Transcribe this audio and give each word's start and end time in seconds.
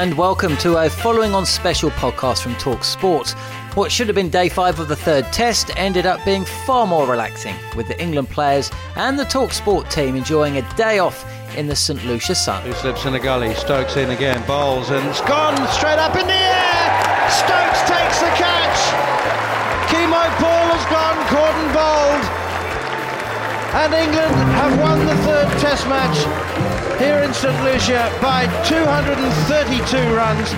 And 0.00 0.16
welcome 0.16 0.56
to 0.56 0.78
a 0.78 0.88
following 0.88 1.34
on 1.34 1.44
special 1.44 1.90
podcast 1.90 2.40
from 2.40 2.54
Talk 2.54 2.84
Sport. 2.84 3.32
What 3.74 3.92
should 3.92 4.06
have 4.06 4.14
been 4.14 4.30
day 4.30 4.48
five 4.48 4.80
of 4.80 4.88
the 4.88 4.96
third 4.96 5.30
test 5.30 5.70
ended 5.76 6.06
up 6.06 6.24
being 6.24 6.46
far 6.64 6.86
more 6.86 7.06
relaxing, 7.06 7.54
with 7.76 7.86
the 7.86 8.00
England 8.00 8.30
players 8.30 8.70
and 8.96 9.18
the 9.18 9.26
Talk 9.26 9.52
Sport 9.52 9.90
team 9.90 10.16
enjoying 10.16 10.56
a 10.56 10.62
day 10.74 11.00
off 11.00 11.22
in 11.54 11.66
the 11.66 11.76
St 11.76 12.02
Lucia 12.06 12.34
sun. 12.34 12.62
Who 12.62 12.72
slips 12.72 13.04
in 13.04 13.12
the 13.12 13.20
gully, 13.20 13.52
Stokes 13.52 13.98
in 13.98 14.08
again, 14.08 14.42
bowls 14.46 14.88
and 14.88 15.06
it's 15.06 15.20
gone 15.20 15.54
straight 15.68 15.98
up 15.98 16.16
in 16.16 16.26
the 16.26 16.32
air! 16.32 17.28
Stokes 17.28 17.80
takes 17.84 18.20
the 18.20 18.32
catch! 18.40 18.80
Keemo 19.92 20.24
Paul 20.40 20.64
has 20.76 20.86
gone, 20.88 21.18
and 21.60 21.74
bowled. 21.74 22.24
And 23.84 23.92
England 23.92 24.34
have 24.56 24.80
won 24.80 25.04
the 25.04 25.16
third 25.16 25.48
test 25.60 25.86
match 25.88 26.49
here 27.00 27.20
in 27.24 27.32
St 27.32 27.56
Lucia 27.64 28.12
by 28.20 28.44
232 28.68 29.96
runs. 30.14 30.52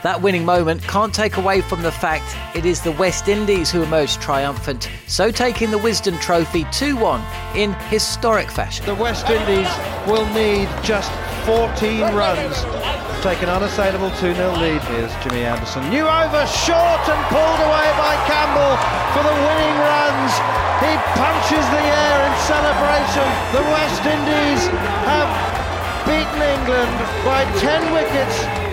That 0.00 0.16
winning 0.22 0.42
moment 0.42 0.82
can't 0.84 1.12
take 1.12 1.36
away 1.36 1.60
from 1.60 1.82
the 1.82 1.92
fact 1.92 2.24
it 2.56 2.64
is 2.64 2.80
the 2.80 2.92
West 2.92 3.28
Indies 3.28 3.70
who 3.70 3.82
emerged 3.82 4.22
triumphant, 4.22 4.88
so 5.06 5.30
taking 5.30 5.70
the 5.70 5.76
Wisden 5.76 6.18
Trophy 6.22 6.64
2 6.72 6.96
1 6.96 7.20
in 7.54 7.74
historic 7.92 8.50
fashion. 8.50 8.86
The 8.86 8.94
West 8.94 9.28
Indies 9.28 9.68
will 10.08 10.24
need 10.32 10.72
just 10.82 11.12
14 11.44 12.00
runs 12.16 12.64
to 12.64 13.18
take 13.20 13.42
an 13.42 13.50
unassailable 13.52 14.08
2 14.16 14.32
0 14.32 14.56
lead. 14.56 14.80
Here's 14.88 15.12
Jimmy 15.20 15.44
Anderson. 15.44 15.84
New 15.92 16.08
over, 16.08 16.48
short 16.48 17.04
and 17.12 17.20
pulled 17.28 17.60
away 17.60 17.88
by 18.00 18.16
Campbell 18.24 18.72
for 19.12 19.20
the 19.20 19.36
winning 19.36 19.76
runs. 19.84 20.32
He 20.80 20.92
punches 21.12 21.66
the 21.76 21.84
air 21.84 22.18
in 22.24 22.34
celebration. 22.48 23.28
The 23.52 23.64
West 23.68 24.00
Indies 24.08 24.64
have 25.04 25.63
beaten 26.06 26.42
England 26.42 26.98
by 27.24 27.44
10 27.58 27.92
wickets. 27.92 28.64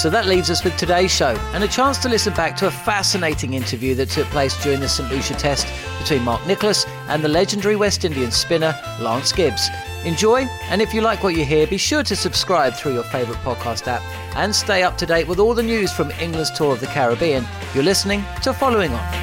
So 0.00 0.08
that 0.10 0.26
leaves 0.26 0.50
us 0.50 0.64
with 0.64 0.76
today's 0.76 1.10
show 1.10 1.36
and 1.52 1.62
a 1.62 1.68
chance 1.68 1.98
to 1.98 2.08
listen 2.08 2.32
back 2.34 2.56
to 2.56 2.66
a 2.66 2.70
fascinating 2.70 3.54
interview 3.54 3.94
that 3.96 4.08
took 4.08 4.26
place 4.28 4.60
during 4.62 4.80
the 4.80 4.88
St 4.88 5.10
Lucia 5.10 5.34
Test 5.34 5.66
between 5.98 6.22
Mark 6.22 6.44
Nicholas 6.46 6.86
and 7.08 7.22
the 7.22 7.28
legendary 7.28 7.76
West 7.76 8.04
Indian 8.04 8.30
spinner 8.30 8.74
Lance 9.00 9.32
Gibbs. 9.32 9.68
Enjoy, 10.04 10.46
and 10.70 10.82
if 10.82 10.92
you 10.92 11.02
like 11.02 11.22
what 11.22 11.36
you 11.36 11.44
hear, 11.44 11.66
be 11.66 11.76
sure 11.76 12.02
to 12.02 12.16
subscribe 12.16 12.74
through 12.74 12.94
your 12.94 13.04
favourite 13.04 13.40
podcast 13.42 13.86
app 13.86 14.02
and 14.36 14.54
stay 14.54 14.82
up 14.82 14.98
to 14.98 15.06
date 15.06 15.28
with 15.28 15.38
all 15.38 15.54
the 15.54 15.62
news 15.62 15.92
from 15.92 16.10
England's 16.12 16.50
tour 16.50 16.72
of 16.72 16.80
the 16.80 16.86
Caribbean. 16.86 17.44
You're 17.74 17.84
listening 17.84 18.24
to 18.42 18.52
Following 18.52 18.92
On. 18.92 19.21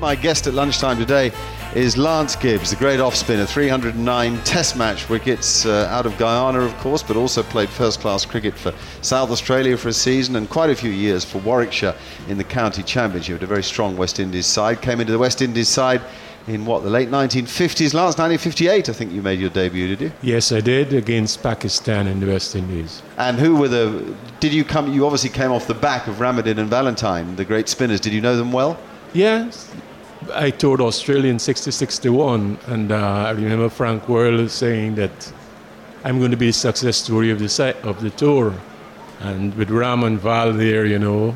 My 0.00 0.14
guest 0.14 0.46
at 0.46 0.54
lunchtime 0.54 0.96
today 0.96 1.30
is 1.74 1.98
Lance 1.98 2.34
Gibbs, 2.34 2.70
the 2.70 2.76
great 2.76 3.00
off 3.00 3.14
spinner, 3.14 3.44
309 3.44 4.42
Test 4.44 4.74
match 4.74 5.10
wickets 5.10 5.66
uh, 5.66 5.88
out 5.90 6.06
of 6.06 6.16
Guyana, 6.16 6.60
of 6.60 6.74
course, 6.78 7.02
but 7.02 7.18
also 7.18 7.42
played 7.42 7.68
first 7.68 8.00
class 8.00 8.24
cricket 8.24 8.54
for 8.54 8.72
South 9.02 9.30
Australia 9.30 9.76
for 9.76 9.88
a 9.88 9.92
season 9.92 10.36
and 10.36 10.48
quite 10.48 10.70
a 10.70 10.74
few 10.74 10.90
years 10.90 11.22
for 11.22 11.36
Warwickshire 11.40 11.94
in 12.28 12.38
the 12.38 12.44
county 12.44 12.82
championship. 12.82 13.42
A 13.42 13.46
very 13.46 13.62
strong 13.62 13.94
West 13.98 14.20
Indies 14.20 14.46
side. 14.46 14.80
Came 14.80 15.00
into 15.00 15.12
the 15.12 15.18
West 15.18 15.42
Indies 15.42 15.68
side 15.68 16.00
in 16.46 16.64
what, 16.64 16.82
the 16.82 16.88
late 16.88 17.10
1950s? 17.10 17.92
Lance, 17.92 18.16
1958, 18.16 18.88
I 18.88 18.92
think 18.94 19.12
you 19.12 19.20
made 19.20 19.38
your 19.38 19.50
debut, 19.50 19.86
did 19.88 20.00
you? 20.00 20.12
Yes, 20.22 20.50
I 20.50 20.62
did 20.62 20.94
against 20.94 21.42
Pakistan 21.42 22.06
in 22.06 22.20
the 22.20 22.26
West 22.26 22.56
Indies. 22.56 23.02
And 23.18 23.38
who 23.38 23.54
were 23.54 23.68
the. 23.68 24.16
Did 24.40 24.54
you 24.54 24.64
come. 24.64 24.90
You 24.90 25.04
obviously 25.04 25.28
came 25.28 25.52
off 25.52 25.66
the 25.66 25.74
back 25.74 26.06
of 26.06 26.20
Ramadhin 26.20 26.58
and 26.58 26.70
Valentine, 26.70 27.36
the 27.36 27.44
great 27.44 27.68
spinners. 27.68 28.00
Did 28.00 28.14
you 28.14 28.22
know 28.22 28.38
them 28.38 28.50
well? 28.50 28.80
Yes, 29.12 29.70
I 30.34 30.50
toured 30.50 30.80
Australia 30.80 31.30
in 31.30 31.38
60 31.38 31.70
61, 31.70 32.58
and 32.66 32.92
uh, 32.92 32.96
I 32.96 33.30
remember 33.30 33.68
Frank 33.68 34.08
Worrell 34.08 34.48
saying 34.48 34.94
that 34.96 35.32
I'm 36.04 36.18
going 36.18 36.30
to 36.30 36.36
be 36.36 36.48
a 36.48 36.52
success 36.52 36.96
story 36.96 37.30
of 37.30 37.38
the, 37.38 37.48
site, 37.48 37.76
of 37.84 38.00
the 38.00 38.10
tour. 38.10 38.54
And 39.20 39.54
with 39.54 39.70
Ram 39.70 40.02
and 40.04 40.18
Val 40.18 40.52
there, 40.52 40.86
you 40.86 40.98
know, 40.98 41.34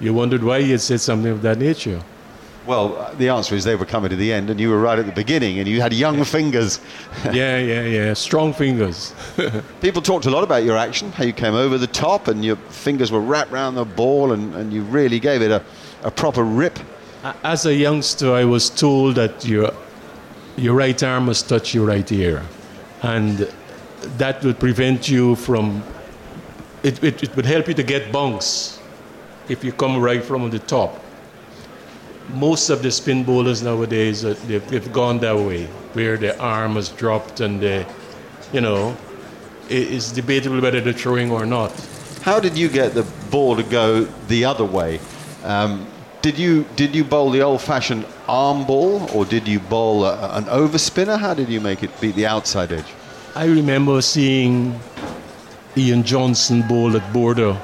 you 0.00 0.14
wondered 0.14 0.42
why 0.42 0.62
he 0.62 0.70
had 0.70 0.80
said 0.80 1.00
something 1.00 1.30
of 1.30 1.42
that 1.42 1.58
nature. 1.58 2.00
Well, 2.66 3.12
the 3.16 3.30
answer 3.30 3.54
is 3.54 3.64
they 3.64 3.74
were 3.74 3.86
coming 3.86 4.10
to 4.10 4.16
the 4.16 4.32
end, 4.32 4.50
and 4.50 4.60
you 4.60 4.70
were 4.70 4.80
right 4.80 4.98
at 4.98 5.06
the 5.06 5.12
beginning, 5.12 5.58
and 5.58 5.66
you 5.66 5.80
had 5.80 5.92
young 5.92 6.18
yeah. 6.18 6.24
fingers. 6.24 6.80
yeah, 7.24 7.58
yeah, 7.58 7.82
yeah, 7.84 8.14
strong 8.14 8.52
fingers. 8.52 9.14
People 9.80 10.02
talked 10.02 10.26
a 10.26 10.30
lot 10.30 10.44
about 10.44 10.62
your 10.62 10.76
action, 10.76 11.10
how 11.12 11.24
you 11.24 11.32
came 11.32 11.54
over 11.54 11.78
the 11.78 11.86
top, 11.86 12.28
and 12.28 12.44
your 12.44 12.56
fingers 12.56 13.10
were 13.10 13.20
wrapped 13.20 13.50
around 13.50 13.74
the 13.74 13.84
ball, 13.84 14.32
and, 14.32 14.54
and 14.54 14.72
you 14.72 14.82
really 14.82 15.18
gave 15.18 15.42
it 15.42 15.50
a, 15.50 15.64
a 16.02 16.10
proper 16.10 16.44
rip. 16.44 16.78
As 17.22 17.66
a 17.66 17.74
youngster, 17.74 18.32
I 18.32 18.44
was 18.44 18.70
told 18.70 19.16
that 19.16 19.44
your, 19.44 19.72
your 20.56 20.74
right 20.74 21.02
arm 21.02 21.26
must 21.26 21.50
touch 21.50 21.74
your 21.74 21.86
right 21.86 22.10
ear. 22.10 22.42
And 23.02 23.46
that 24.16 24.42
would 24.42 24.58
prevent 24.58 25.06
you 25.06 25.36
from, 25.36 25.82
it, 26.82 27.04
it, 27.04 27.22
it 27.22 27.36
would 27.36 27.44
help 27.44 27.68
you 27.68 27.74
to 27.74 27.82
get 27.82 28.10
bunks 28.10 28.80
if 29.50 29.62
you 29.62 29.72
come 29.72 29.98
right 30.00 30.24
from 30.24 30.48
the 30.48 30.60
top. 30.60 30.98
Most 32.32 32.70
of 32.70 32.82
the 32.82 32.90
spin 32.90 33.22
bowlers 33.22 33.62
nowadays, 33.62 34.24
uh, 34.24 34.34
they've, 34.46 34.66
they've 34.70 34.92
gone 34.92 35.18
that 35.18 35.36
way, 35.36 35.66
where 35.92 36.16
the 36.16 36.38
arm 36.38 36.78
is 36.78 36.88
dropped 36.88 37.40
and, 37.40 37.60
the, 37.60 37.86
you 38.50 38.62
know, 38.62 38.96
it's 39.68 40.10
debatable 40.10 40.60
whether 40.60 40.80
they're 40.80 40.94
throwing 40.94 41.30
or 41.30 41.44
not. 41.44 41.70
How 42.22 42.40
did 42.40 42.56
you 42.56 42.68
get 42.68 42.94
the 42.94 43.02
ball 43.30 43.56
to 43.56 43.62
go 43.62 44.04
the 44.28 44.46
other 44.46 44.64
way? 44.64 45.00
Um, 45.44 45.86
did 46.22 46.38
you 46.38 46.66
did 46.76 46.94
you 46.94 47.04
bowl 47.04 47.30
the 47.30 47.40
old-fashioned 47.40 48.04
arm 48.28 48.66
ball, 48.66 49.08
or 49.14 49.24
did 49.24 49.48
you 49.48 49.58
bowl 49.58 50.04
a, 50.04 50.36
an 50.36 50.44
overspinner? 50.44 51.18
How 51.18 51.34
did 51.34 51.48
you 51.48 51.60
make 51.60 51.82
it 51.82 51.90
beat 52.00 52.14
the 52.14 52.26
outside 52.26 52.72
edge? 52.72 52.92
I 53.34 53.46
remember 53.46 54.02
seeing 54.02 54.78
Ian 55.76 56.02
Johnson 56.02 56.62
bowl 56.62 56.96
at 56.96 57.02
Bourda 57.12 57.56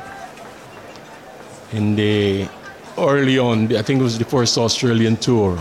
in 1.72 1.96
the 1.96 2.44
uh, 2.44 3.06
early 3.06 3.38
on. 3.38 3.76
I 3.76 3.82
think 3.82 4.00
it 4.00 4.04
was 4.04 4.18
the 4.18 4.24
first 4.24 4.56
Australian 4.56 5.16
tour, 5.16 5.58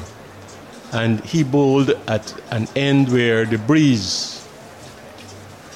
and 0.93 1.19
he 1.25 1.43
bowled 1.43 1.89
at 2.07 2.33
an 2.51 2.67
end 2.75 3.11
where 3.11 3.45
the 3.45 3.57
breeze 3.57 4.47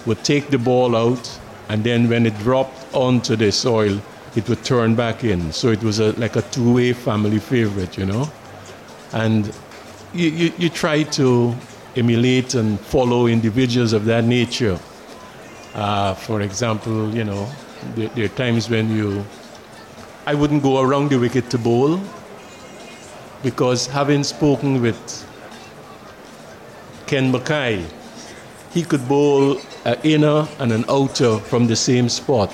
would 0.06 0.24
take 0.24 0.50
the 0.50 0.58
ball 0.58 0.96
out, 0.96 1.40
and 1.68 1.84
then 1.84 2.08
when 2.08 2.26
it 2.26 2.38
dropped 2.40 2.94
onto 2.94 3.36
the 3.36 3.52
soil, 3.52 4.02
it 4.40 4.48
would 4.48 4.64
turn 4.64 4.96
back 4.96 5.24
in. 5.24 5.52
So 5.52 5.68
it 5.68 5.84
was 5.84 6.00
a, 6.00 6.14
like 6.14 6.36
a 6.38 6.42
two-way 6.44 6.94
family 6.94 7.40
favorite, 7.40 7.98
you 7.98 8.06
know. 8.06 8.32
And 9.12 9.54
you, 10.14 10.30
you, 10.30 10.54
you 10.58 10.70
try 10.70 11.04
to 11.20 11.54
emulate 11.98 12.56
and 12.56 12.80
follow 12.80 13.28
individuals 13.28 13.92
of 13.92 14.06
that 14.06 14.24
nature. 14.24 14.80
Uh, 15.74 16.14
for 16.14 16.42
example, 16.42 17.14
you 17.14 17.26
know, 17.26 17.50
there, 17.96 18.08
there, 18.16 18.26
are 18.26 18.36
times 18.44 18.70
when 18.70 18.96
you, 18.96 19.26
I 20.26 20.34
wouldn't 20.36 20.64
go 20.64 20.82
around 20.82 21.10
the 21.10 21.20
wicket 21.20 21.50
to 21.50 21.58
bowl 21.58 22.00
because 23.44 23.88
having 23.88 24.24
spoken 24.24 24.82
with 24.82 25.00
Ken 27.08 27.30
Mackay, 27.32 27.86
he 28.72 28.84
could 28.84 29.06
bowl 29.08 29.60
an 29.84 29.98
inner 30.04 30.48
and 30.60 30.72
an 30.72 30.86
outer 30.88 31.40
from 31.40 31.68
the 31.68 31.76
same 31.76 32.08
spot, 32.08 32.52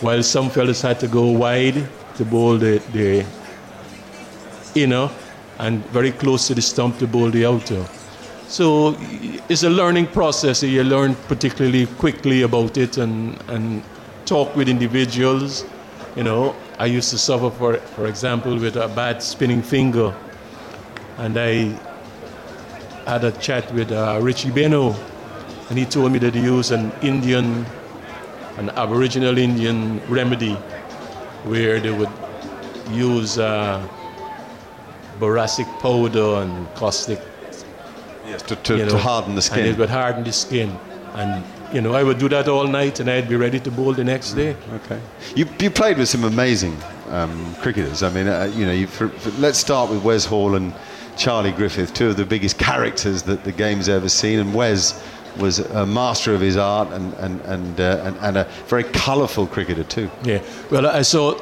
while 0.00 0.22
some 0.22 0.50
fellas 0.50 0.82
had 0.82 1.00
to 1.00 1.08
go 1.08 1.30
wide 1.30 1.88
to 2.16 2.24
bowl 2.24 2.56
the, 2.58 2.78
the 2.92 3.24
inner 4.74 5.10
and 5.58 5.84
very 5.86 6.12
close 6.12 6.46
to 6.46 6.54
the 6.54 6.62
stump 6.62 6.98
to 6.98 7.06
bowl 7.06 7.30
the 7.30 7.44
outer. 7.44 7.84
So 8.46 8.96
it's 9.48 9.62
a 9.62 9.70
learning 9.70 10.06
process. 10.06 10.62
You 10.62 10.84
learn 10.84 11.14
particularly 11.26 11.86
quickly 11.86 12.42
about 12.42 12.78
it 12.78 12.96
and, 12.96 13.38
and 13.48 13.82
talk 14.24 14.54
with 14.56 14.68
individuals. 14.68 15.64
You 16.16 16.22
know, 16.24 16.54
I 16.78 16.86
used 16.86 17.10
to 17.10 17.18
suffer, 17.18 17.50
for, 17.50 17.76
for 17.76 18.06
example, 18.06 18.56
with 18.58 18.76
a 18.76 18.88
bad 18.88 19.22
spinning 19.22 19.62
finger. 19.62 20.14
And 21.18 21.36
I 21.36 21.78
had 23.06 23.24
a 23.24 23.32
chat 23.32 23.72
with 23.72 23.90
uh, 23.90 24.18
Richie 24.22 24.50
Benaud, 24.50 24.94
and 25.70 25.78
he 25.78 25.84
told 25.84 26.12
me 26.12 26.18
that 26.20 26.34
he 26.34 26.42
used 26.42 26.72
an 26.72 26.92
Indian, 27.02 27.66
an 28.58 28.70
Aboriginal 28.70 29.38
Indian 29.38 30.00
remedy 30.08 30.54
where 31.44 31.80
they 31.80 31.90
would 31.90 32.10
use 32.90 33.38
uh, 33.38 33.86
boracic 35.18 35.66
powder 35.80 36.42
and 36.42 36.68
caustic. 36.74 37.20
Yes, 38.26 38.42
to, 38.42 38.56
to, 38.56 38.76
you 38.76 38.84
know, 38.84 38.90
to 38.90 38.98
harden 38.98 39.34
the 39.34 39.42
skin. 39.42 39.60
And 39.60 39.68
it 39.68 39.78
would 39.78 39.88
harden 39.88 40.24
the 40.24 40.32
skin. 40.32 40.76
And 41.14 41.44
you 41.72 41.80
know, 41.80 41.94
I 41.94 42.02
would 42.02 42.18
do 42.18 42.28
that 42.30 42.48
all 42.48 42.66
night, 42.66 43.00
and 43.00 43.10
I'd 43.10 43.28
be 43.28 43.36
ready 43.36 43.60
to 43.60 43.70
bowl 43.70 43.92
the 43.92 44.04
next 44.04 44.32
day. 44.32 44.56
Okay. 44.72 45.00
You, 45.34 45.46
you 45.60 45.70
played 45.70 45.98
with 45.98 46.08
some 46.08 46.24
amazing 46.24 46.76
um, 47.10 47.54
cricketers. 47.56 48.02
I 48.02 48.10
mean, 48.10 48.26
uh, 48.26 48.50
you 48.54 48.66
know, 48.66 48.72
you, 48.72 48.86
for, 48.86 49.08
for, 49.08 49.30
let's 49.40 49.58
start 49.58 49.90
with 49.90 50.02
Wes 50.02 50.24
Hall 50.24 50.54
and 50.54 50.74
Charlie 51.16 51.52
Griffith, 51.52 51.92
two 51.92 52.08
of 52.08 52.16
the 52.16 52.24
biggest 52.24 52.58
characters 52.58 53.22
that 53.24 53.44
the 53.44 53.52
game's 53.52 53.88
ever 53.88 54.08
seen. 54.08 54.38
And 54.38 54.54
Wes 54.54 55.02
was 55.38 55.58
a 55.60 55.86
master 55.86 56.34
of 56.34 56.40
his 56.40 56.56
art 56.56 56.88
and 56.92 57.14
and 57.14 57.40
and, 57.42 57.80
uh, 57.80 58.02
and, 58.04 58.16
and, 58.18 58.36
a 58.38 58.44
very 58.66 58.84
colourful 58.84 59.46
cricketer 59.46 59.84
too. 59.84 60.10
Yeah. 60.24 60.42
Well, 60.70 60.86
I 60.86 61.02
saw, 61.02 61.34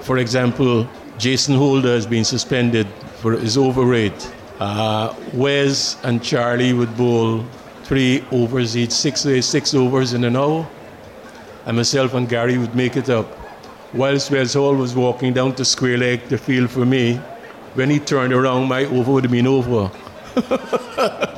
for 0.00 0.18
example, 0.18 0.88
Jason 1.18 1.54
Holder 1.54 1.94
has 1.94 2.06
been 2.06 2.24
suspended 2.24 2.86
for 3.20 3.32
his 3.32 3.56
overrate. 3.56 4.32
Uh, 4.58 5.14
Wes 5.32 5.96
and 6.02 6.22
Charlie 6.22 6.72
would 6.72 6.96
bowl 6.96 7.44
three 7.84 8.24
overs 8.32 8.76
each, 8.76 8.90
six, 8.90 9.20
six 9.20 9.74
overs 9.74 10.12
in 10.12 10.24
an 10.24 10.36
hour. 10.36 10.66
And 11.66 11.76
myself 11.76 12.14
and 12.14 12.28
Gary 12.28 12.58
would 12.58 12.74
make 12.74 12.96
it 12.96 13.10
up. 13.10 13.26
Whilst 13.92 14.30
Wes 14.30 14.54
Hall 14.54 14.74
was 14.74 14.94
walking 14.94 15.32
down 15.32 15.54
to 15.56 15.64
Square 15.64 15.98
Leg 15.98 16.28
to 16.28 16.38
field 16.38 16.70
for 16.70 16.84
me, 16.84 17.16
when 17.74 17.90
he 17.90 17.98
turned 17.98 18.32
around, 18.32 18.68
my 18.68 18.84
over 18.84 19.12
would 19.12 19.24
have 19.24 19.32
been 19.32 19.46
over. 19.46 19.90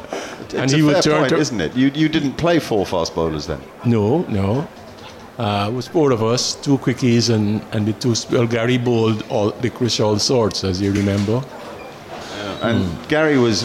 and 0.54 0.70
he 0.70 0.82
would 0.82 1.02
turn 1.02 1.20
point, 1.20 1.30
to, 1.30 1.36
isn't 1.36 1.60
it? 1.60 1.74
You, 1.76 1.88
you 1.94 2.08
didn't 2.08 2.34
play 2.34 2.58
four 2.58 2.86
fast 2.86 3.14
bowlers 3.14 3.46
then? 3.46 3.60
No, 3.84 4.22
no. 4.22 4.68
Uh, 5.38 5.68
it 5.70 5.74
was 5.74 5.86
four 5.86 6.10
of 6.10 6.22
us, 6.22 6.56
two 6.56 6.78
quickies, 6.78 7.32
and, 7.32 7.62
and 7.72 7.86
the 7.86 7.92
two. 7.92 8.14
Well, 8.30 8.46
Gary 8.46 8.76
bowled 8.78 9.24
all 9.30 9.50
the 9.50 9.70
Chris 9.70 10.00
all 10.00 10.18
sorts, 10.18 10.64
as 10.64 10.80
you 10.80 10.92
remember. 10.92 11.42
Yeah. 11.42 12.68
And 12.68 12.84
mm. 12.84 13.08
Gary 13.08 13.38
was 13.38 13.62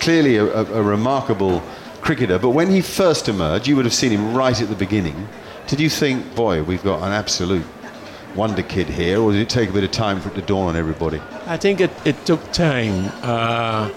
clearly 0.00 0.36
a, 0.36 0.44
a, 0.44 0.64
a 0.80 0.82
remarkable 0.82 1.62
cricketer, 2.00 2.38
but 2.38 2.50
when 2.50 2.70
he 2.70 2.80
first 2.80 3.28
emerged, 3.28 3.66
you 3.66 3.74
would 3.74 3.84
have 3.84 3.94
seen 3.94 4.12
him 4.12 4.34
right 4.34 4.60
at 4.60 4.68
the 4.68 4.76
beginning. 4.76 5.28
Did 5.66 5.80
you 5.80 5.90
think, 5.90 6.36
boy, 6.36 6.62
we've 6.62 6.84
got 6.84 7.02
an 7.02 7.12
absolute 7.12 7.66
wonder 8.36 8.62
kid 8.62 8.88
here, 8.88 9.20
or 9.20 9.32
did 9.32 9.40
it 9.40 9.48
take 9.48 9.70
a 9.70 9.72
bit 9.72 9.82
of 9.82 9.90
time 9.90 10.20
for 10.20 10.28
it 10.28 10.36
to 10.36 10.42
dawn 10.42 10.68
on 10.68 10.76
everybody? 10.76 11.20
I 11.46 11.56
think 11.56 11.80
it, 11.80 11.90
it 12.04 12.24
took 12.24 12.52
time. 12.52 13.10
Uh, 13.22 13.90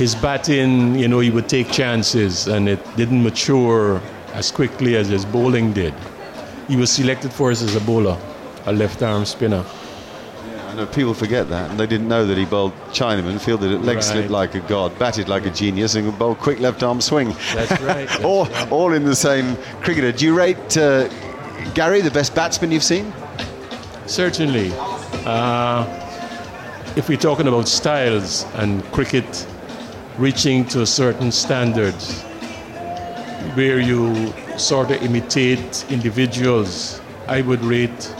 his 0.00 0.14
batting, 0.14 0.98
you 0.98 1.06
know, 1.06 1.20
he 1.20 1.28
would 1.28 1.46
take 1.46 1.70
chances, 1.70 2.48
and 2.48 2.70
it 2.70 2.80
didn't 2.96 3.22
mature 3.22 4.00
as 4.32 4.50
quickly 4.50 4.96
as 4.96 5.08
his 5.08 5.26
bowling 5.26 5.74
did. 5.74 5.92
He 6.68 6.76
was 6.76 6.90
selected 6.90 7.34
for 7.34 7.50
us 7.50 7.60
as 7.60 7.76
a 7.76 7.82
bowler, 7.82 8.18
a 8.64 8.72
left 8.72 9.02
arm 9.02 9.26
spinner. 9.26 9.62
Yeah, 9.62 10.68
I 10.70 10.74
know 10.74 10.86
people 10.86 11.12
forget 11.12 11.50
that, 11.50 11.70
and 11.70 11.78
they 11.78 11.86
didn't 11.86 12.08
know 12.08 12.24
that 12.24 12.38
he 12.38 12.46
bowled 12.46 12.72
Chinaman, 12.92 13.38
fielded 13.38 13.72
it 13.72 13.82
leg 13.82 13.96
right. 13.96 14.02
slip 14.04 14.30
like 14.30 14.54
a 14.54 14.60
god, 14.60 14.98
batted 14.98 15.28
like 15.28 15.44
a 15.44 15.50
genius, 15.50 15.94
and 15.96 16.18
bowled 16.18 16.38
quick 16.38 16.60
left 16.60 16.82
arm 16.82 17.02
swing. 17.02 17.36
That's 17.52 17.78
right. 17.82 18.08
That's 18.08 18.24
all, 18.24 18.46
right. 18.46 18.72
all 18.72 18.94
in 18.94 19.04
the 19.04 19.14
same 19.14 19.54
cricketer. 19.82 20.12
Do 20.12 20.24
you 20.24 20.34
rate 20.34 20.78
uh, 20.78 21.08
Gary 21.74 22.00
the 22.00 22.10
best 22.10 22.34
batsman 22.34 22.70
you've 22.70 22.82
seen? 22.82 23.12
Certainly. 24.06 24.72
Uh, 25.26 25.84
if 26.96 27.10
we're 27.10 27.18
talking 27.18 27.48
about 27.48 27.68
styles 27.68 28.46
and 28.54 28.82
cricket 28.92 29.46
reaching 30.18 30.64
to 30.66 30.82
a 30.82 30.86
certain 30.86 31.32
standard 31.32 31.94
where 33.54 33.80
you 33.80 34.32
sort 34.58 34.90
of 34.90 35.02
imitate 35.02 35.84
individuals, 35.90 37.00
I 37.26 37.40
would 37.40 37.62
rate 37.62 38.14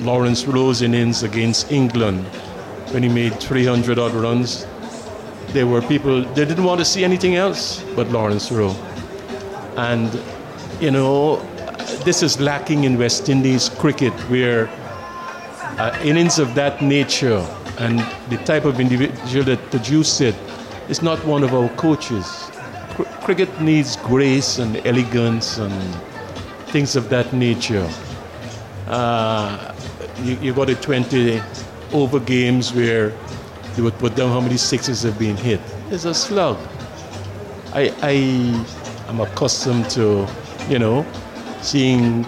Lawrence 0.00 0.44
Rowe's 0.46 0.82
innings 0.82 1.22
against 1.22 1.70
England 1.72 2.26
when 2.92 3.02
he 3.02 3.08
made 3.08 3.34
300 3.40 3.98
odd 3.98 4.12
runs. 4.12 4.66
There 5.48 5.66
were 5.66 5.82
people, 5.82 6.22
they 6.34 6.44
didn't 6.44 6.64
want 6.64 6.78
to 6.78 6.84
see 6.84 7.04
anything 7.04 7.36
else 7.36 7.82
but 7.96 8.08
Lawrence 8.08 8.50
Rowe. 8.50 8.76
And, 9.76 10.20
you 10.80 10.90
know, 10.90 11.36
this 12.04 12.22
is 12.22 12.40
lacking 12.40 12.84
in 12.84 12.98
West 12.98 13.28
Indies 13.28 13.68
cricket 13.68 14.12
where 14.30 14.68
uh, 15.78 15.98
innings 16.02 16.38
of 16.38 16.54
that 16.54 16.82
nature 16.82 17.46
and 17.78 18.00
the 18.28 18.36
type 18.44 18.64
of 18.64 18.80
individual 18.80 19.44
that 19.44 19.58
produced 19.70 20.20
it 20.20 20.34
is 20.88 21.02
not 21.02 21.24
one 21.24 21.42
of 21.42 21.54
our 21.54 21.68
coaches. 21.70 22.50
Cr- 22.90 23.02
cricket 23.24 23.60
needs 23.60 23.96
grace 23.96 24.58
and 24.58 24.76
elegance 24.86 25.58
and 25.58 25.72
things 26.70 26.96
of 26.96 27.08
that 27.08 27.32
nature. 27.32 27.88
Uh, 28.88 29.74
you, 30.22 30.36
you 30.36 30.52
got 30.54 30.68
a 30.68 30.74
20 30.74 31.40
over 31.92 32.18
games 32.20 32.72
where 32.72 33.12
they 33.74 33.82
would 33.82 33.98
put 33.98 34.14
down 34.14 34.30
how 34.30 34.40
many 34.40 34.56
sixes 34.56 35.02
have 35.02 35.18
been 35.18 35.36
hit. 35.36 35.60
It's 35.90 36.04
a 36.04 36.14
slug. 36.14 36.58
I, 37.72 37.94
I 38.02 38.10
am 39.08 39.20
accustomed 39.20 39.88
to, 39.90 40.26
you 40.68 40.78
know, 40.78 41.06
seeing 41.62 42.26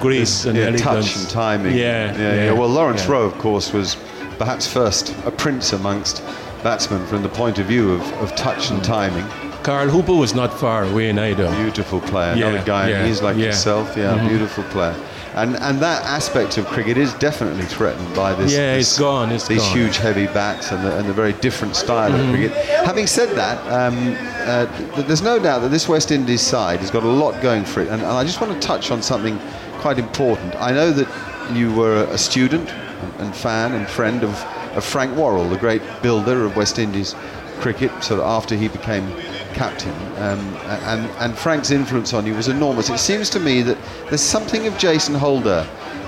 grace 0.00 0.44
and 0.44 0.56
yeah, 0.56 0.64
elegance. 0.64 0.82
touch 0.82 1.16
and 1.16 1.28
timing. 1.30 1.76
Yeah, 1.76 2.12
yeah. 2.12 2.18
yeah. 2.18 2.44
yeah. 2.44 2.52
Well, 2.52 2.68
Lawrence 2.68 3.04
yeah. 3.04 3.12
Rowe, 3.12 3.22
of 3.22 3.38
course, 3.38 3.72
was 3.72 3.96
perhaps 4.38 4.70
first 4.70 5.14
a 5.24 5.30
prince 5.30 5.72
amongst 5.72 6.22
batsmen 6.68 7.06
from 7.06 7.22
the 7.22 7.28
point 7.28 7.58
of 7.58 7.66
view 7.66 7.92
of, 7.92 8.02
of 8.22 8.34
touch 8.34 8.70
and 8.70 8.82
timing. 8.82 9.26
Carl 9.62 9.88
Hooper 9.88 10.14
was 10.14 10.34
not 10.34 10.50
far 10.58 10.84
away 10.84 11.12
neither. 11.12 11.48
Beautiful 11.56 12.00
player. 12.00 12.32
Another 12.32 12.64
guy, 12.64 13.06
he's 13.06 13.22
like 13.22 13.36
yourself. 13.36 13.96
Yeah, 13.96 14.14
mm-hmm. 14.14 14.28
beautiful 14.28 14.64
player 14.74 14.96
and 15.36 15.54
and 15.56 15.78
that 15.80 16.02
aspect 16.04 16.56
of 16.56 16.66
cricket 16.66 16.96
is 16.96 17.12
definitely 17.14 17.66
threatened 17.66 18.12
by 18.16 18.32
this. 18.34 18.52
Yeah, 18.52 18.74
this, 18.74 18.88
it's 18.88 18.98
gone. 18.98 19.30
It's 19.30 19.46
these 19.46 19.62
gone. 19.62 19.76
huge, 19.76 19.98
heavy 19.98 20.26
bats 20.26 20.72
and 20.72 20.82
the, 20.84 20.98
and 20.98 21.06
the 21.06 21.12
very 21.12 21.34
different 21.34 21.76
style 21.76 22.10
mm-hmm. 22.10 22.34
of 22.34 22.34
cricket. 22.34 22.52
Having 22.86 23.06
said 23.06 23.36
that, 23.36 23.58
um, 23.70 24.16
uh, 24.48 25.02
there's 25.02 25.22
no 25.22 25.38
doubt 25.38 25.60
that 25.60 25.70
this 25.70 25.88
West 25.88 26.10
Indies 26.10 26.40
side 26.40 26.80
has 26.80 26.90
got 26.90 27.02
a 27.02 27.08
lot 27.08 27.40
going 27.42 27.64
for 27.66 27.80
it, 27.82 27.88
and, 27.88 28.00
and 28.00 28.10
I 28.10 28.24
just 28.24 28.40
want 28.40 28.52
to 28.54 28.66
touch 28.66 28.90
on 28.90 29.02
something 29.02 29.38
quite 29.84 29.98
important. 29.98 30.56
I 30.56 30.72
know 30.72 30.90
that 30.90 31.08
you 31.54 31.72
were 31.74 32.04
a 32.04 32.18
student 32.18 32.70
and 33.18 33.36
fan 33.36 33.74
and 33.74 33.86
friend 33.86 34.24
of, 34.24 34.32
of 34.76 34.84
Frank 34.84 35.16
Worrell, 35.16 35.48
the 35.48 35.58
great 35.58 35.82
builder 36.02 36.44
of 36.44 36.56
West 36.56 36.78
Indies 36.78 37.14
cricket, 37.58 37.90
so 38.02 38.16
that 38.16 38.24
after 38.24 38.54
he 38.54 38.68
became 38.68 39.10
captain. 39.54 39.92
Um, 40.18 40.38
and, 40.84 41.10
and 41.18 41.36
Frank's 41.36 41.70
influence 41.70 42.12
on 42.12 42.26
you 42.26 42.34
was 42.34 42.48
enormous. 42.48 42.90
It 42.90 42.98
seems 42.98 43.30
to 43.30 43.40
me 43.40 43.62
that 43.62 43.78
there's 44.08 44.20
something 44.20 44.66
of 44.66 44.76
Jason 44.76 45.14
Holder 45.14 45.66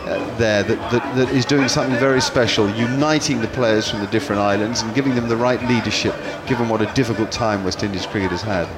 uh, 0.09 0.37
there 0.37 0.63
that, 0.63 0.91
that, 0.93 1.17
that 1.17 1.31
is 1.31 1.45
doing 1.45 1.69
something 1.69 1.99
very 1.99 2.21
special, 2.21 2.69
uniting 2.71 3.41
the 3.41 3.49
players 3.49 3.91
from 3.91 4.01
the 4.01 4.07
different 4.09 4.41
islands 4.41 4.83
and 4.83 4.95
giving 4.95 5.15
them 5.15 5.29
the 5.29 5.37
right 5.37 5.63
leadership, 5.69 6.15
given 6.47 6.69
what 6.69 6.83
a 6.83 6.93
difficult 6.95 7.33
time 7.33 7.65
West 7.65 7.83
Indies 7.83 8.07
cricket 8.07 8.31
has 8.31 8.43
had. 8.43 8.69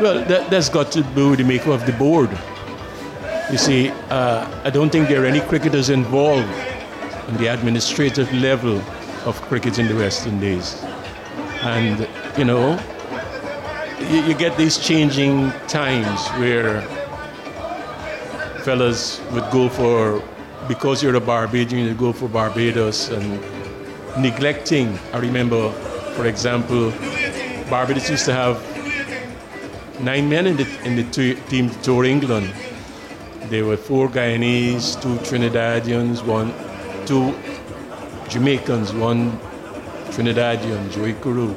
Well, 0.00 0.24
that, 0.24 0.52
has 0.52 0.68
got 0.68 0.90
to 0.92 1.02
do 1.02 1.30
with 1.30 1.38
the 1.40 1.44
maker 1.44 1.70
of 1.70 1.84
the 1.86 1.92
board. 1.92 2.30
You 3.50 3.58
see, 3.58 3.90
uh, 4.10 4.48
I 4.64 4.70
don't 4.70 4.90
think 4.90 5.08
there 5.08 5.22
are 5.22 5.26
any 5.26 5.40
cricketers 5.40 5.90
involved 5.90 6.48
on 7.28 7.36
the 7.36 7.48
administrative 7.48 8.32
level 8.32 8.82
of 9.24 9.40
cricket 9.42 9.78
in 9.78 9.88
the 9.88 9.94
West 9.94 10.26
Indies. 10.26 10.82
And, 11.62 12.06
you 12.36 12.44
know, 12.44 12.78
you, 13.98 14.22
you 14.22 14.34
get 14.34 14.56
these 14.56 14.76
changing 14.78 15.50
times 15.66 16.28
where 16.40 16.82
fellas 18.64 19.20
would 19.32 19.50
go 19.50 19.68
for, 19.68 20.22
because 20.68 21.02
you're 21.02 21.14
a 21.14 21.20
Barbadian, 21.20 21.86
you 21.86 21.94
go 21.94 22.12
for 22.12 22.28
Barbados 22.28 23.08
and 23.10 23.40
neglecting. 24.22 24.98
I 25.12 25.18
remember, 25.18 25.70
for 26.16 26.26
example, 26.26 26.90
Barbados 27.70 28.10
used 28.10 28.26
to 28.26 28.32
have 28.32 28.62
nine 30.00 30.28
men 30.28 30.46
in 30.46 30.56
the, 30.56 30.66
in 30.84 30.96
the 30.96 31.04
team 31.48 31.70
to 31.70 31.82
tour 31.82 32.04
England. 32.04 32.52
There 33.44 33.64
were 33.64 33.76
four 33.76 34.08
Guyanese, 34.08 35.00
two 35.02 35.16
Trinidadians, 35.16 36.24
one, 36.24 36.52
two 37.06 37.34
Jamaicans, 38.34 38.92
one 38.92 39.38
Trinidadian, 40.10 40.90
Joey 40.90 41.12
Carew. 41.14 41.54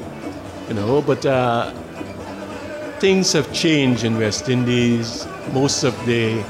You 0.67 0.75
know, 0.75 1.01
but 1.01 1.25
uh, 1.25 1.71
things 2.99 3.33
have 3.33 3.51
changed 3.51 4.03
in 4.03 4.19
West 4.19 4.47
Indies. 4.47 5.25
Most 5.53 5.83
of 5.83 5.95
the 6.05 6.45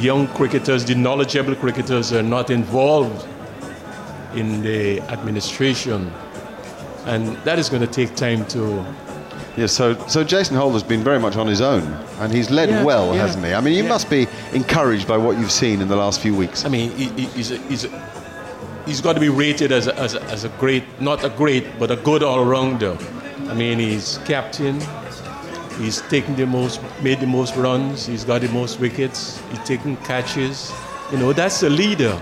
young 0.00 0.26
cricketers, 0.34 0.84
the 0.84 0.96
knowledgeable 0.96 1.54
cricketers, 1.54 2.12
are 2.12 2.22
not 2.22 2.50
involved 2.50 3.28
in 4.34 4.60
the 4.60 5.00
administration. 5.02 6.12
And 7.06 7.36
that 7.44 7.60
is 7.60 7.68
going 7.68 7.82
to 7.82 7.92
take 7.92 8.16
time 8.16 8.44
to. 8.46 8.84
Yeah, 9.56 9.66
so, 9.66 9.94
so 10.06 10.22
Jason 10.24 10.56
Holder's 10.56 10.82
been 10.82 11.02
very 11.02 11.18
much 11.18 11.36
on 11.36 11.46
his 11.46 11.60
own, 11.60 11.82
and 12.20 12.32
he's 12.32 12.50
led 12.50 12.68
Yeah, 12.68 12.84
well, 12.84 13.14
yeah, 13.14 13.22
hasn't 13.22 13.44
he? 13.44 13.52
I 13.52 13.60
mean, 13.60 13.74
you 13.74 13.82
yeah. 13.82 13.88
must 13.88 14.08
be 14.08 14.26
encouraged 14.52 15.08
by 15.08 15.16
what 15.16 15.38
you've 15.38 15.50
seen 15.50 15.80
in 15.82 15.88
the 15.88 15.96
last 15.96 16.20
few 16.20 16.34
weeks. 16.34 16.64
I 16.64 16.68
mean, 16.68 16.90
he, 16.92 17.08
he- 17.08 17.26
he's, 17.26 17.50
a, 17.50 17.56
he's, 17.68 17.84
a, 17.84 18.82
he's 18.86 19.00
got 19.00 19.14
to 19.14 19.20
be 19.20 19.28
rated 19.28 19.72
as 19.72 19.86
a, 19.88 19.94
as, 19.98 20.14
a, 20.14 20.22
as 20.24 20.44
a 20.44 20.48
great, 20.50 20.84
not 21.00 21.24
a 21.24 21.28
great, 21.30 21.78
but 21.78 21.90
a 21.90 21.96
good 21.96 22.22
all 22.22 22.44
rounder. 22.44 22.96
I 23.48 23.54
mean, 23.54 23.78
he's 23.80 24.18
captain. 24.24 24.80
He's 25.78 26.00
taken 26.02 26.36
the 26.36 26.46
most, 26.46 26.80
made 27.02 27.20
the 27.20 27.26
most 27.26 27.56
runs. 27.56 28.06
He's 28.06 28.22
got 28.24 28.42
the 28.42 28.48
most 28.48 28.78
wickets. 28.80 29.42
He's 29.50 29.64
taken 29.64 29.96
catches. 29.98 30.72
You 31.10 31.18
know, 31.18 31.32
that's 31.32 31.62
a 31.64 31.70
leader. 31.70 32.20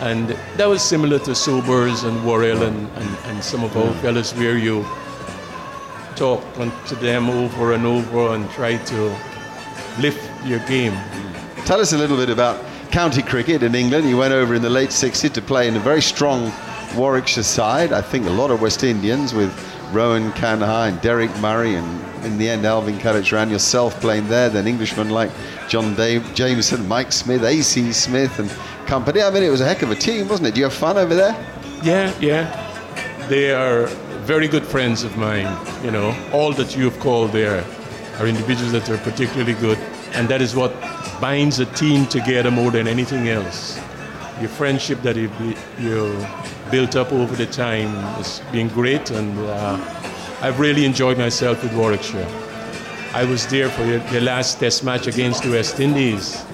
And 0.00 0.28
that 0.56 0.66
was 0.68 0.82
similar 0.82 1.18
to 1.20 1.34
Sobers 1.34 2.02
and 2.02 2.26
Worrell 2.26 2.62
and, 2.64 2.88
and, 2.98 3.16
and 3.24 3.42
some 3.42 3.64
of 3.64 3.74
our 3.76 3.90
fellas 4.02 4.34
where 4.34 4.58
you 4.58 4.84
talk 6.16 6.42
to 6.86 6.94
them 6.96 7.28
over 7.30 7.72
and 7.72 7.86
over 7.86 8.34
and 8.34 8.50
try 8.50 8.76
to 8.76 9.16
lift 10.00 10.46
your 10.46 10.58
game. 10.60 10.94
Tell 11.64 11.80
us 11.80 11.92
a 11.92 11.98
little 11.98 12.16
bit 12.16 12.30
about 12.30 12.64
county 12.90 13.22
cricket 13.22 13.62
in 13.62 13.74
England. 13.74 14.08
You 14.08 14.16
went 14.16 14.32
over 14.32 14.54
in 14.54 14.62
the 14.62 14.70
late 14.70 14.90
60s 14.90 15.32
to 15.32 15.42
play 15.42 15.68
in 15.68 15.76
a 15.76 15.80
very 15.80 16.02
strong 16.02 16.52
Warwickshire 16.96 17.42
side. 17.42 17.92
I 17.92 18.00
think 18.00 18.26
a 18.26 18.30
lot 18.30 18.50
of 18.50 18.62
West 18.62 18.82
Indians 18.84 19.34
with 19.34 19.52
Rohan 19.92 20.32
Kanhai 20.32 20.88
and 20.88 20.98
Deryck 21.00 21.40
Murray 21.40 21.74
and 21.74 22.24
in 22.24 22.38
the 22.38 22.48
end 22.48 22.64
Alvin 22.64 22.98
Kallicharran, 22.98 23.50
yourself 23.50 24.00
playing 24.00 24.28
there, 24.28 24.48
then 24.48 24.66
Englishmen 24.66 25.10
like 25.10 25.30
John 25.68 25.94
Dave, 25.94 26.34
Jameson, 26.34 26.86
Mike 26.88 27.12
Smith, 27.12 27.44
AC 27.44 27.92
Smith 27.92 28.38
and 28.38 28.50
company. 28.86 29.22
I 29.22 29.30
mean, 29.30 29.42
it 29.42 29.50
was 29.50 29.60
a 29.60 29.64
heck 29.64 29.82
of 29.82 29.90
a 29.90 29.94
team, 29.94 30.28
wasn't 30.28 30.48
it? 30.48 30.54
Do 30.54 30.60
you 30.60 30.64
have 30.64 30.74
fun 30.74 30.96
over 30.96 31.14
there? 31.14 31.34
Yeah, 31.82 32.12
yeah. 32.20 33.26
They 33.28 33.52
are 33.52 33.88
very 34.26 34.48
good 34.48 34.66
friends 34.66 35.04
of 35.04 35.16
mine. 35.16 35.46
You 35.84 35.92
know, 35.92 36.12
all 36.32 36.52
that 36.54 36.76
you 36.76 36.90
have 36.90 36.98
called 36.98 37.30
there 37.30 37.64
are 38.18 38.26
individuals 38.26 38.72
that 38.72 38.90
are 38.90 38.98
particularly 38.98 39.54
good, 39.54 39.78
and 40.14 40.28
that 40.28 40.42
is 40.42 40.56
what 40.56 40.72
binds 41.20 41.60
a 41.60 41.66
team 41.66 42.06
together 42.06 42.50
more 42.50 42.72
than 42.72 42.88
anything 42.88 43.28
else. 43.28 43.80
Your 44.40 44.48
friendship 44.48 45.00
that 45.02 45.16
you, 45.16 45.30
built 46.72 46.96
up 46.96 47.12
over 47.12 47.36
the 47.36 47.46
time 47.46 47.90
has 48.16 48.40
been 48.50 48.66
great, 48.66 49.10
and 49.12 49.38
uh, 49.38 49.78
I've 50.42 50.58
really 50.58 50.84
enjoyed 50.84 51.18
myself 51.18 51.62
with 51.62 51.72
Warwickshire. 51.72 52.26
I 53.14 53.24
was 53.24 53.46
there 53.46 53.70
for 53.70 53.84
the 53.84 54.20
last 54.20 54.58
Test 54.58 54.82
match 54.82 55.06
against 55.06 55.44
the 55.44 55.52
West 55.52 55.78
Indies. 55.78 56.44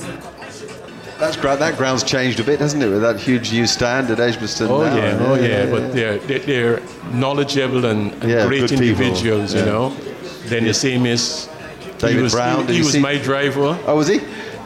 That's 1.23 1.37
great. 1.37 1.59
That 1.61 1.76
ground's 1.79 2.02
changed 2.02 2.41
a 2.41 2.45
bit, 2.45 2.59
hasn't 2.59 2.83
it, 2.83 2.88
with 2.88 3.02
that 3.02 3.19
huge 3.21 3.52
new 3.52 3.67
stand 3.67 4.11
at 4.11 4.19
Edgbaston 4.19 4.69
Oh 4.69 4.83
now? 4.83 4.97
yeah, 4.97 5.19
oh 5.29 5.35
yeah, 5.35 5.67
but 5.71 5.93
they're 5.93 6.19
they're, 6.19 6.38
they're 6.41 6.83
knowledgeable 7.12 7.85
and, 7.85 8.12
and 8.14 8.31
Yeah, 8.31 8.47
great 8.49 8.73
individuals, 8.73 9.55
yeah. 9.55 9.61
you 9.61 9.67
know. 9.67 9.91
Then 10.47 10.64
the 10.64 10.75
same 10.75 11.07
is 11.07 11.49
David 11.99 12.17
he 12.17 12.23
was, 12.23 12.33
Brown, 12.33 12.67
He, 12.67 12.75
he 12.75 12.79
was 12.81 12.93
see- 12.93 13.00
my 13.00 13.19
driver. 13.19 13.79
Oh, 13.87 13.97
was 13.97 14.09
he? 14.09 14.19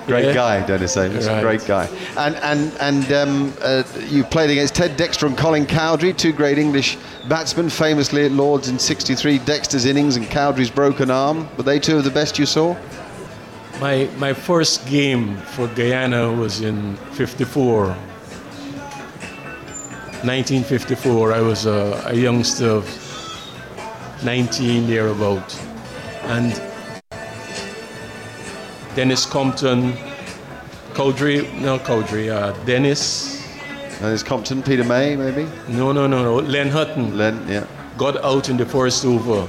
Great 0.06 0.26
Yeah. 0.26 0.34
guy, 0.34 0.66
Dennis 0.66 0.96
Amiss. 0.96 1.26
Right. 1.26 1.42
Great 1.42 1.66
guy. 1.66 1.88
And 2.16 2.36
and 2.36 2.72
and 2.80 3.12
um, 3.12 3.52
uh, 3.60 3.82
you 4.08 4.22
played 4.24 4.50
against 4.50 4.74
Ted 4.76 4.96
Dexter 4.96 5.26
and 5.26 5.36
Colin 5.36 5.66
Cowdrey, 5.66 6.12
two 6.12 6.32
great 6.32 6.58
English 6.58 6.96
batsmen, 7.28 7.68
famously 7.68 8.24
at 8.24 8.30
Lords 8.30 8.68
in 8.68 8.78
'63. 8.78 9.38
Dexter's 9.40 9.84
innings 9.84 10.16
and 10.16 10.24
Cowdrey's 10.30 10.70
broken 10.70 11.10
arm. 11.10 11.48
Were 11.56 11.64
they 11.64 11.78
two 11.80 11.96
of 11.98 12.04
the 12.04 12.10
best 12.20 12.38
you 12.38 12.46
saw? 12.46 12.76
My 13.80 14.08
my 14.16 14.32
first 14.32 14.86
game 14.86 15.36
for 15.36 15.68
Guyana 15.68 16.32
was 16.32 16.62
in 16.62 16.96
'54. 17.12 17.94
1954. 20.24 21.32
I 21.32 21.40
was 21.40 21.66
a, 21.66 22.02
a 22.06 22.14
youngster 22.14 22.68
of 22.68 22.84
19 24.24 24.86
thereabout, 24.86 25.54
and 26.22 26.60
Denis 28.96 29.26
Compton, 29.26 29.92
Cowdrey, 30.94 31.46
no 31.60 31.78
Cowdrey, 31.78 32.30
uh, 32.30 32.52
Denis. 32.64 33.44
And 33.98 34.06
there's 34.06 34.22
Compton, 34.22 34.62
Peter 34.62 34.84
May, 34.84 35.16
maybe. 35.16 35.46
No, 35.68 35.92
no, 35.92 36.06
no, 36.06 36.22
no. 36.22 36.36
Len 36.36 36.70
Hutton 36.70 37.18
Len, 37.18 37.46
yeah. 37.46 37.66
got 37.98 38.16
out 38.24 38.48
in 38.48 38.56
the 38.56 38.66
first 38.66 39.04
over 39.04 39.46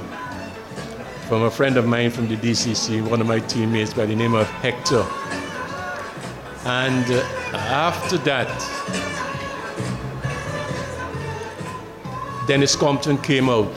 from 1.28 1.42
a 1.42 1.50
friend 1.50 1.76
of 1.76 1.86
mine 1.86 2.10
from 2.10 2.26
the 2.26 2.36
DCC, 2.36 3.06
one 3.06 3.20
of 3.20 3.26
my 3.26 3.38
teammates 3.38 3.92
by 3.92 4.06
the 4.06 4.16
name 4.16 4.32
of 4.32 4.48
Hector. 4.62 5.04
And 6.64 7.04
uh, 7.10 7.22
after 7.54 8.16
that, 8.18 8.48
Denis 12.46 12.74
Compton 12.74 13.18
came 13.18 13.50
out, 13.50 13.70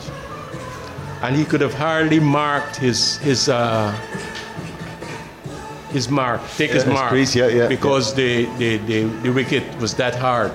and 1.23 1.35
he 1.35 1.43
could 1.43 1.59
have 1.59 1.73
hardly 1.73 2.21
marked 2.21 2.77
his 2.77 3.17
his 3.17 3.49
uh, 3.49 3.91
his 5.91 6.07
mark, 6.09 6.39
take 6.55 6.71
his 6.71 6.83
his 6.83 6.93
mark, 6.93 7.09
crease, 7.09 7.35
yeah, 7.35 7.47
yeah, 7.47 7.67
because 7.67 8.13
The, 8.13 8.45
the, 8.57 8.77
the 8.77 9.03
the 9.23 9.29
wicket 9.29 9.63
was 9.81 9.93
that 9.95 10.15
hard. 10.15 10.53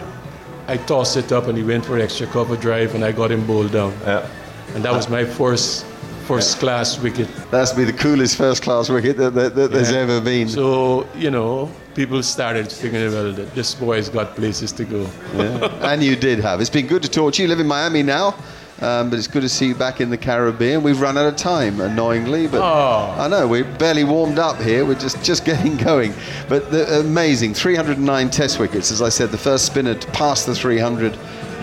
I 0.67 0.79
tossed 0.79 1.19
it 1.19 1.31
up, 1.31 1.47
and 1.47 1.59
he 1.59 1.63
went 1.63 1.85
for 1.85 1.97
an 1.97 2.03
extra 2.03 2.27
cover 2.27 2.57
drive, 2.57 2.95
and 2.95 3.05
I 3.05 3.13
got 3.13 3.31
him 3.31 3.47
bowled 3.47 3.73
down. 3.73 3.93
Yeah. 4.01 4.27
And 4.75 4.83
that 4.85 4.93
was 4.93 5.09
my 5.09 5.25
first 5.25 5.85
first 6.27 6.59
class 6.59 6.99
wicket. 6.99 7.29
That's 7.51 7.73
be 7.73 7.85
the 7.85 7.93
coolest 7.93 8.37
first 8.37 8.63
class 8.63 8.89
wicket 8.89 9.17
that, 9.17 9.35
that, 9.35 9.55
that 9.55 9.71
there's 9.71 9.93
ever 9.93 10.21
been. 10.21 10.49
So, 10.49 11.07
you 11.15 11.31
know, 11.31 11.71
people 11.95 12.23
started 12.23 12.71
thinking, 12.71 13.01
well, 13.13 13.33
that 13.33 13.55
this 13.55 13.75
boy's 13.75 14.09
got 14.09 14.35
places 14.35 14.73
to 14.73 14.85
go. 14.85 15.09
Yeah. 15.35 15.69
and 15.93 16.03
you 16.03 16.17
did 16.17 16.41
have. 16.41 16.61
It's 16.61 16.71
been 16.71 16.87
good 16.87 17.03
to 17.03 17.09
talk 17.09 17.35
to 17.35 17.43
you. 17.43 17.49
You 17.49 17.55
live 17.55 17.61
in 17.61 17.67
Miami 17.69 18.03
now, 18.03 18.35
um, 18.81 19.09
but 19.09 19.19
it's 19.19 19.29
good 19.29 19.43
to 19.43 19.49
see 19.49 19.69
you 19.69 19.75
back 19.75 20.01
in 20.01 20.11
the 20.11 20.19
Caribbean. 20.19 20.83
We've 20.83 21.01
run 21.01 21.17
out 21.17 21.27
of 21.27 21.37
time, 21.37 21.81
annoyingly, 21.81 22.49
but 22.49 22.61
Oh. 22.61 23.15
I 23.19 23.29
know 23.29 23.47
we're 23.47 23.65
barely 23.79 24.05
warmed 24.05 24.39
up 24.39 24.61
here. 24.61 24.85
We're 24.85 24.99
just 24.99 25.23
just 25.23 25.45
getting 25.45 25.77
going. 25.91 26.13
But 26.49 26.71
the, 26.73 27.01
amazing, 27.01 27.55
309 27.55 28.31
Test 28.31 28.59
wickets. 28.59 28.91
As 28.91 29.01
I 29.01 29.09
said, 29.11 29.31
the 29.31 29.39
first 29.39 29.65
spinner 29.67 29.95
to 29.95 30.07
pass 30.11 30.45
the 30.45 30.55
300 30.55 31.17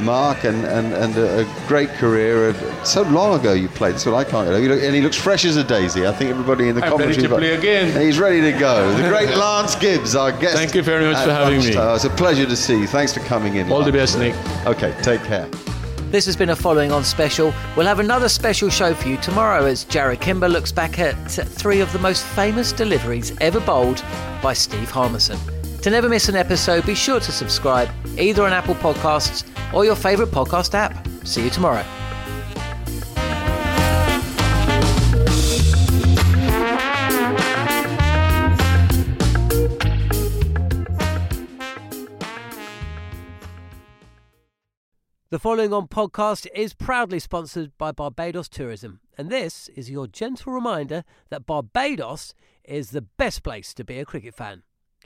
mark, 0.03 0.43
and 0.43 0.65
and, 0.65 0.93
and 0.93 1.17
a, 1.17 1.41
a 1.41 1.67
great 1.67 1.89
career. 1.89 2.53
So 2.83 3.03
long 3.03 3.39
ago 3.39 3.53
you 3.53 3.67
played. 3.69 3.93
That's 3.93 4.05
what 4.05 4.15
I 4.15 4.23
can't. 4.23 4.47
You 4.61 4.69
look, 4.69 4.83
and 4.83 4.95
he 4.95 5.01
looks 5.01 5.17
fresh 5.17 5.45
as 5.45 5.57
a 5.57 5.63
daisy. 5.63 6.05
I 6.05 6.11
think 6.11 6.29
everybody 6.29 6.69
in 6.69 6.75
the 6.75 6.85
I'm 6.85 6.97
ready 6.97 7.13
commentary. 7.15 7.27
to 7.27 7.35
play 7.35 7.55
again. 7.55 8.01
He's 8.01 8.19
ready 8.19 8.41
to 8.41 8.51
go. 8.57 8.93
The 8.95 9.09
great 9.09 9.29
Lance 9.29 9.75
Gibbs, 9.75 10.15
our 10.15 10.31
guest. 10.31 10.55
Thank 10.55 10.75
you 10.75 10.81
very 10.81 11.05
much 11.11 11.23
for 11.23 11.31
having 11.31 11.59
me. 11.59 11.73
It's 11.75 12.05
a 12.05 12.09
pleasure 12.09 12.45
to 12.45 12.55
see 12.55 12.79
you. 12.79 12.87
Thanks 12.87 13.13
for 13.13 13.21
coming 13.21 13.55
in. 13.55 13.71
All 13.71 13.83
the 13.83 13.91
best, 13.91 14.17
Nick. 14.17 14.35
Okay, 14.65 14.95
take 15.01 15.23
care. 15.23 15.49
This 16.13 16.27
has 16.27 16.35
been 16.35 16.51
a 16.51 16.55
following 16.55 16.91
on 16.91 17.03
special. 17.03 17.51
We'll 17.75 17.87
have 17.87 17.97
another 17.99 18.29
special 18.29 18.69
show 18.69 18.93
for 18.93 19.07
you 19.07 19.17
tomorrow 19.17 19.65
as 19.65 19.83
Jarrod 19.85 20.21
Kimber 20.21 20.47
looks 20.47 20.71
back 20.71 20.99
at 20.99 21.13
three 21.31 21.79
of 21.79 21.91
the 21.91 21.97
most 21.97 22.23
famous 22.23 22.71
deliveries 22.71 23.35
ever 23.41 23.59
bowled 23.59 24.03
by 24.39 24.53
Steve 24.53 24.91
Harmison. 24.91 25.39
To 25.81 25.89
never 25.89 26.07
miss 26.07 26.29
an 26.29 26.35
episode, 26.35 26.85
be 26.85 26.93
sure 26.93 27.19
to 27.19 27.31
subscribe 27.31 27.89
either 28.17 28.45
on 28.45 28.53
Apple 28.53 28.75
Podcasts 28.75 29.43
or 29.73 29.85
your 29.85 29.95
favourite 29.95 30.31
podcast 30.31 30.73
app. 30.73 31.07
See 31.25 31.43
you 31.43 31.49
tomorrow. 31.49 31.85
The 45.33 45.39
following 45.39 45.73
on 45.73 45.87
podcast 45.87 46.45
is 46.53 46.75
proudly 46.75 47.17
sponsored 47.17 47.75
by 47.79 47.91
Barbados 47.91 48.47
Tourism, 48.47 48.99
and 49.17 49.31
this 49.31 49.67
is 49.69 49.89
your 49.89 50.05
gentle 50.05 50.53
reminder 50.53 51.03
that 51.29 51.47
Barbados 51.47 52.35
is 52.63 52.91
the 52.91 53.01
best 53.01 53.41
place 53.41 53.73
to 53.73 53.83
be 53.83 53.97
a 53.97 54.05
cricket 54.05 54.35
fan. 54.35 54.61